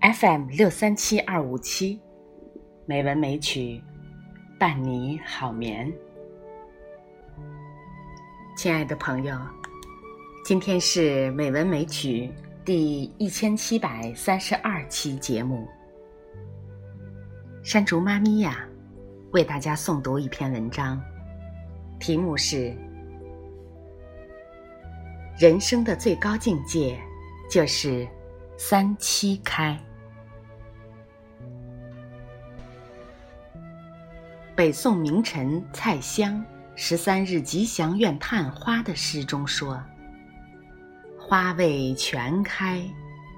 [0.00, 2.00] FM 六三七二五七，
[2.86, 3.82] 美文美曲，
[4.58, 5.92] 伴你好眠。
[8.56, 9.38] 亲爱的朋友，
[10.44, 12.30] 今天是美文美曲
[12.64, 15.66] 第一千七百三十二期节目。
[17.62, 18.66] 山竹妈咪呀，
[19.32, 21.00] 为大家诵读一篇文章，
[21.98, 22.74] 题目是：
[25.40, 27.00] 人生的最高境界
[27.48, 28.06] 就是
[28.58, 29.74] 三七开。
[34.54, 36.44] 北宋名臣蔡襄
[36.76, 39.82] 十三日吉祥院探花的诗中说
[41.18, 42.86] ：“花未全开，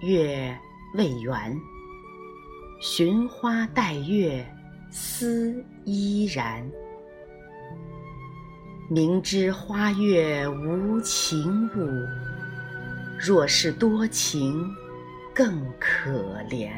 [0.00, 0.58] 月
[0.96, 1.56] 未圆。
[2.80, 4.44] 寻花待月，
[4.90, 6.68] 思依然。
[8.88, 12.06] 明知花月无情物，
[13.18, 14.68] 若是多情，
[15.34, 16.10] 更可
[16.50, 16.70] 怜。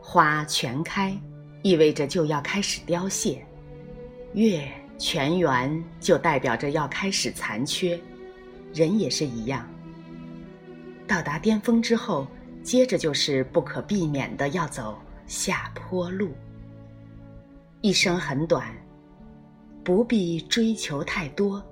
[0.00, 1.16] 花全开。”
[1.62, 3.40] 意味着就要开始凋谢，
[4.34, 7.96] 月全圆就代表着要开始残缺，
[8.74, 9.64] 人也是一样。
[11.06, 12.26] 到达巅峰之后，
[12.64, 16.32] 接着就是不可避免的要走下坡路。
[17.80, 18.74] 一生很短，
[19.84, 21.62] 不必追求太多，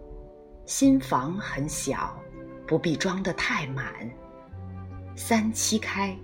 [0.66, 2.18] 心房很小，
[2.66, 3.92] 不必装得太满。
[5.14, 6.16] 三七开，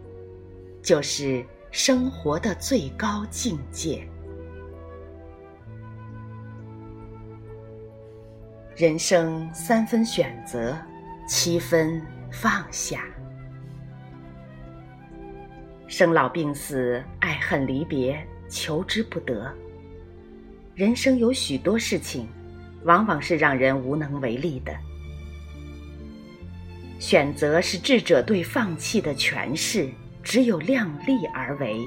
[0.82, 1.44] 就是。
[1.72, 4.08] 生活的最高境界。
[8.74, 10.74] 人生三分选择，
[11.28, 12.00] 七分
[12.30, 13.04] 放下。
[15.86, 19.52] 生老病死、爱恨离别，求之不得。
[20.76, 22.28] 人生有许多事情，
[22.84, 24.76] 往往是让人无能为力的。
[26.98, 29.90] 选择是智者对放弃的诠释。
[30.22, 31.78] 只有量力而为，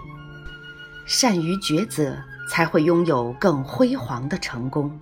[1.05, 2.17] 善于抉择，
[2.49, 4.97] 才会拥有更辉煌的成功。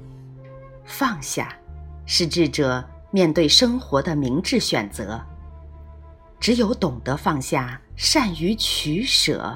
[0.83, 1.55] 放下，
[2.07, 5.21] 是智者面对生活的明智选择。
[6.39, 9.55] 只有懂得放下，善于取舍，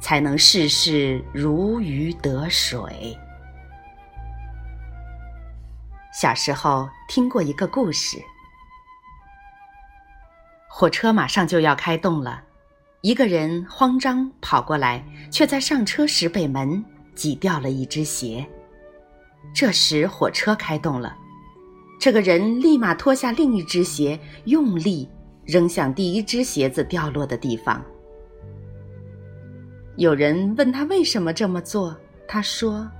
[0.00, 3.14] 才能事事如鱼得水。
[6.20, 8.18] 小时候听过一个故事：
[10.68, 12.42] 火车马上就要开动了。
[13.02, 16.84] 一个人慌张跑过来，却在上车时被门
[17.14, 18.44] 挤掉了一只鞋。
[19.54, 21.16] 这时火车开动了，
[22.00, 25.08] 这个人立马脱下另一只鞋，用力
[25.44, 27.80] 扔向第一只鞋子掉落的地方。
[29.96, 31.96] 有人问他为什么这么做，
[32.26, 32.90] 他说：“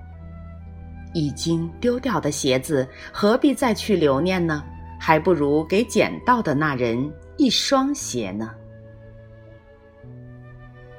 [1.15, 4.63] 已经丢掉的鞋子，何必再去留念呢？
[5.01, 8.51] 还不如给捡到的那人一双鞋呢。”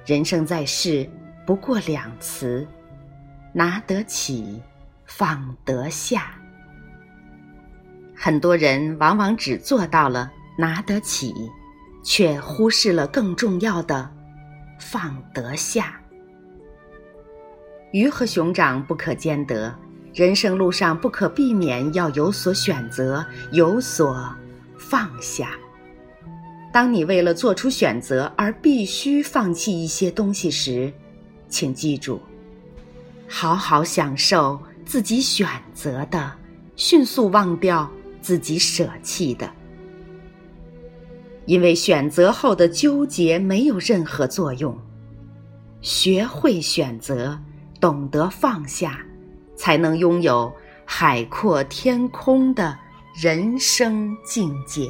[0.06, 1.08] 人生在世，
[1.46, 2.68] 不过两词：
[3.54, 4.62] 拿得起，
[5.06, 6.34] 放得下。
[8.16, 11.34] 很多人往往只做到了拿得起，
[12.04, 14.10] 却忽视了更重要的
[14.80, 16.02] 放得下。
[17.92, 19.74] 鱼和熊掌不可兼得，
[20.20, 24.36] 人生路上不可避免要有所选择，有所
[24.78, 25.52] 放下。
[26.74, 30.92] 当你为了做出选择而必须放弃一些东西时，
[31.48, 32.20] 请记住，
[33.30, 36.30] 好好享受自己选择的，
[36.76, 37.90] 迅速忘掉
[38.22, 39.50] 自己舍弃的。
[41.46, 44.78] 因为选择后的纠结没有任何作用。
[45.80, 47.40] 学会选择，
[47.80, 49.00] 懂得放下，
[49.60, 50.50] 才能拥有
[50.86, 52.80] 海阔天空的
[53.14, 54.90] 人生境界。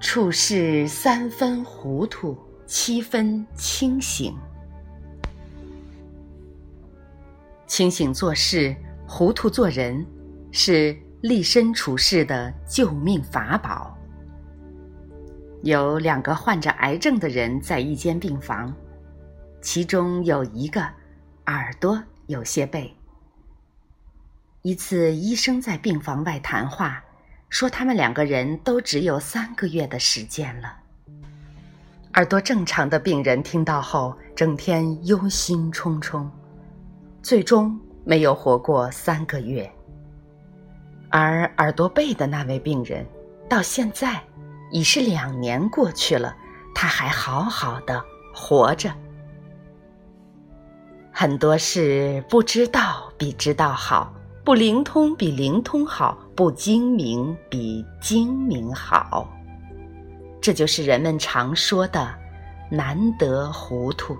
[0.00, 2.36] 处事三分糊涂，
[2.66, 4.36] 七分清醒。
[7.68, 8.74] 清醒做事，
[9.06, 10.04] 糊涂做人，
[10.50, 13.96] 是立身处世的救命法宝。
[15.62, 18.74] 有两个患着癌症的人在一间病房，
[19.66, 20.80] 其中有一个
[21.46, 22.94] 耳朵有些背。
[24.62, 27.02] 一次，医生在病房外谈话。
[27.48, 30.76] 说他们两个人都只有三个月的时间了。
[32.14, 36.28] 耳朵正常的病人听到后，整天忧心忡忡，
[37.20, 39.68] 最终没有活过三个月。
[41.10, 43.04] 而耳朵背的那位病人，
[43.48, 44.22] 到现在
[44.70, 46.36] 已是两年过去了，
[46.72, 48.94] 他还好好的活着。
[51.18, 54.12] 很多事不知道比知道好，
[54.44, 59.26] 不灵通比灵通好，不精明比精明好。
[60.42, 62.14] 这就是人们常说的
[62.70, 64.14] “难得糊涂”。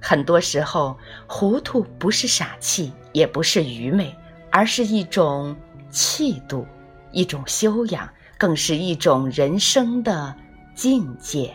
[0.00, 0.96] 很多时候，
[1.26, 4.16] 糊涂不是傻气，也不是愚昧，
[4.50, 5.54] 而是一种
[5.90, 6.66] 气度，
[7.12, 8.08] 一种修养，
[8.38, 10.34] 更是一种人生的
[10.74, 11.52] 境界。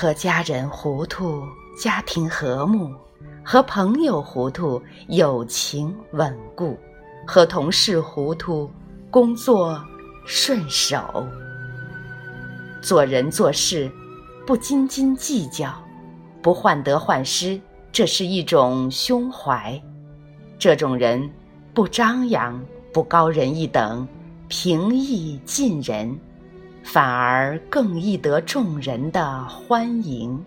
[0.00, 1.46] 和家人糊涂，
[1.78, 2.90] 家庭和睦；
[3.44, 6.74] 和朋友糊涂，友情稳固；
[7.26, 8.70] 和同事糊涂，
[9.10, 9.78] 工作
[10.24, 11.28] 顺手。
[12.80, 13.92] 做人做事。
[14.46, 15.70] 不斤斤计较，
[16.40, 17.60] 不患得患失，
[17.92, 19.78] 这是一种胸怀。
[20.58, 21.30] 这种人
[21.74, 22.58] 不张扬，
[22.90, 24.08] 不高人一等，
[24.48, 26.18] 平易近人，
[26.92, 30.44] 反而更易得众人的欢迎。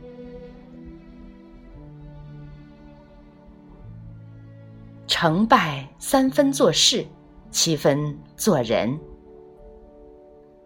[5.07, 7.05] 成败三分做事，
[7.49, 8.99] 七分做人。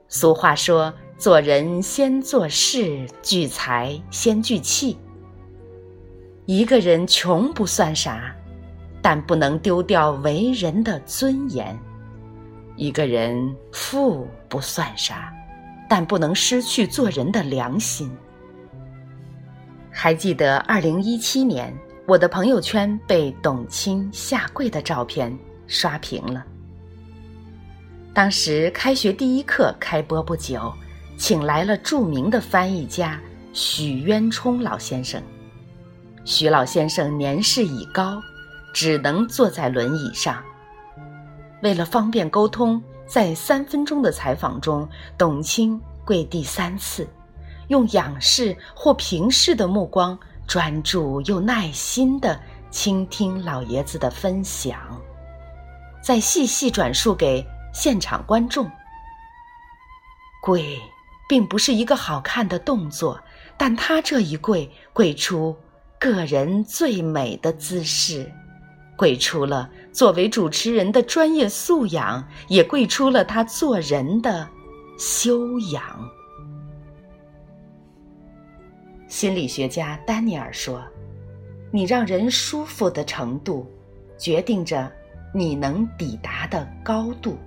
[0.07, 0.91] 俗话说。
[1.19, 4.95] 做人先做事，聚财先聚气。
[6.45, 8.35] 一个人穷不算啥，
[9.01, 11.75] 但不能丢掉为人的尊严；
[12.75, 15.33] 一个人富不算啥，
[15.89, 18.12] 但不能失去做人的良心。
[19.92, 21.74] 还记得二零一七年，
[22.06, 25.38] 我的朋友圈被董卿下跪的照片
[25.68, 26.45] 刷屏了。
[28.13, 30.74] 当时开学第一课开播不久。
[31.19, 33.19] 请来了著名的翻译家
[33.51, 35.19] 许渊冲老先生。
[36.24, 38.22] 许老先生年事已高，
[38.72, 40.44] 只能坐在轮椅上。
[41.63, 44.88] 为了方便沟通，在三分钟的采访中，
[45.18, 47.07] 董卿跪地三次，
[47.69, 52.39] 用仰视或平视的目光，专注又耐心地
[52.69, 54.77] 倾听老爷子的分享，
[56.04, 57.44] 再细细转述给
[57.74, 58.69] 现场观众。
[60.42, 60.77] 跪。
[61.30, 63.19] 并不是一个好看的动作，
[63.57, 65.53] 但他这一跪，跪出
[66.00, 68.31] 个人最美的姿势，
[68.98, 74.46] 跪出了作为主持人的专业素养，也跪出了他做人的
[74.98, 75.82] 修养。
[79.08, 80.84] 心理学家丹尼尔说
[81.72, 83.66] ：“你让人舒服的程度，
[84.18, 84.92] 决定着
[85.34, 87.38] 你能抵达的高度。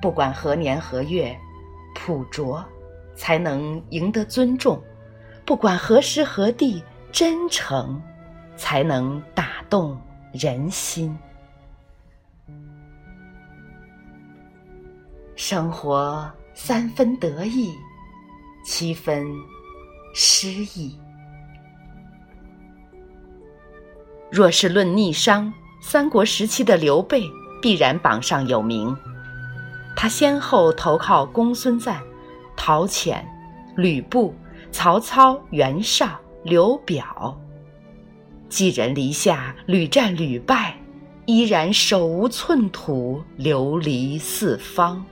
[0.00, 1.36] 不管何年何月。”
[1.98, 2.62] 朴拙，
[3.14, 4.78] 才能赢得尊重；
[5.46, 7.98] 不管何时何地，真诚，
[8.56, 10.00] 才能打动
[10.32, 11.16] 人心。
[15.34, 17.74] 生活三分得意，
[18.64, 19.26] 七分
[20.14, 20.98] 失意。
[24.30, 27.22] 若是论逆商，三国时期的刘备
[27.62, 28.96] 必然榜上有名。
[29.94, 32.02] 他先后投靠公孙瓒、
[32.56, 33.26] 陶潜、
[33.76, 34.34] 吕布、
[34.72, 37.38] 曹操、袁绍、刘表，
[38.56, 40.78] 寄人篱下，屡战屡败，
[41.26, 45.04] 依然手无寸土，流离四方。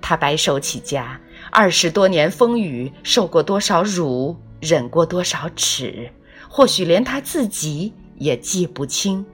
[0.00, 1.20] 他白手起家，
[1.50, 6.08] 二十多年风雨，受过多少辱，忍过多少耻，
[6.48, 9.26] 或许连他自己也记不清。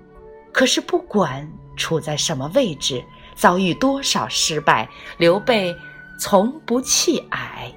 [0.51, 1.47] 可是不管
[1.77, 3.05] 处在什么位置。
[3.35, 5.77] 遭遇多少失败，刘备
[6.19, 7.71] 从不气馁。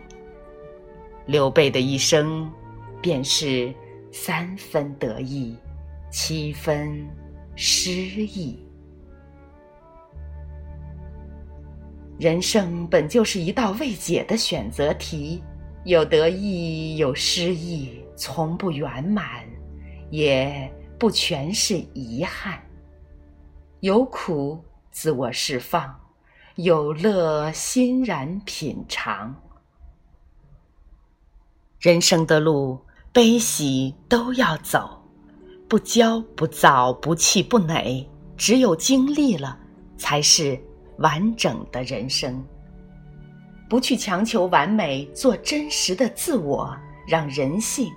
[1.25, 2.49] 刘备的一生，
[3.01, 3.73] 便是
[4.17, 5.57] 三分得意，
[6.09, 7.05] 七分
[7.53, 8.57] 失意。
[12.17, 15.43] 人生本就是一道未解的选择题，
[15.83, 19.45] 有得意，有失意，从不圆满，
[20.09, 22.57] 也不全是遗憾，
[23.81, 24.63] 有苦。
[24.91, 25.93] 自我释放，
[26.55, 29.35] 有乐欣然品尝。
[31.81, 32.79] 人生的路，
[33.15, 35.01] 悲喜都要走，
[35.69, 38.05] 不骄不躁不气不馁，
[38.35, 39.57] 只有经历了，
[39.95, 40.59] 才是
[40.97, 42.43] 完整的人生。
[43.69, 46.75] 不去强求完美，做真实的自我，
[47.07, 47.89] 让人性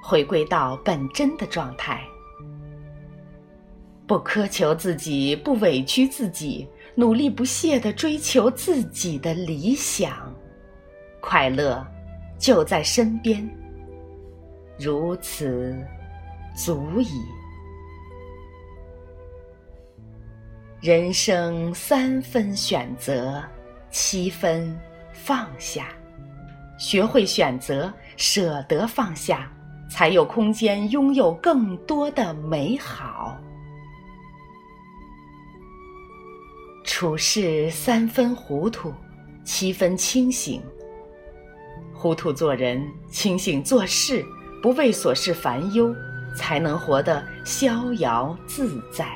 [0.00, 2.00] 回归到本真的状态。
[4.06, 10.32] 不苛求自己，不委屈自己，努力不懈地追求自己的理想，
[11.20, 11.84] 快乐
[12.38, 13.44] 就在身边。
[14.82, 15.76] 如此，
[16.56, 17.22] 足矣。
[20.80, 23.40] 人生三分选择，
[23.90, 24.76] 七分
[25.12, 25.86] 放下，
[26.76, 29.48] 学会选择，舍得放下，
[29.88, 33.40] 才有空间拥有更多的美好。
[36.84, 38.92] 处事三分糊涂，
[39.44, 40.60] 七分清醒。
[41.94, 44.26] 糊涂做人，清醒做事，
[44.62, 45.92] 不为琐事烦忧，
[46.36, 49.12] 才能活得逍遥自在。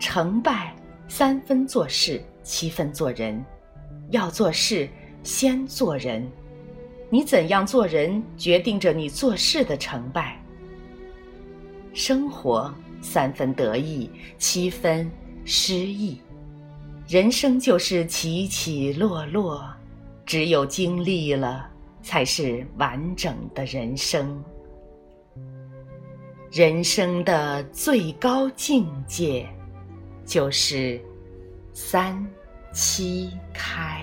[0.00, 0.74] 成败
[1.06, 3.44] 三分做事，七分做人。
[4.10, 4.88] 要做事，
[5.22, 6.26] 先做人。
[7.10, 10.40] 你怎样做人，决定着你做事的成败。
[11.92, 15.10] 生活三分得意，七分
[15.44, 16.20] 失意。
[17.06, 19.64] 人生就是起起落落，
[20.24, 21.68] 只有经历了，
[22.06, 24.40] 才是完整的人生。
[26.52, 29.44] 人生的最高境界，
[30.24, 31.00] 就是
[31.72, 32.24] 三
[32.72, 33.95] 七开。